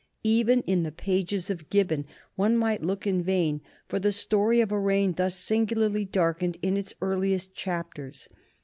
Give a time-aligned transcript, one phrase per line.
[0.23, 2.05] Even in the pages of Gibbon
[2.35, 6.75] one might look in vain for the story of a reign thus singularly darkened in
[6.75, 8.27] its earliest chapters.